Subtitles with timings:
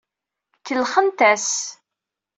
[0.65, 1.49] Kellxent-as.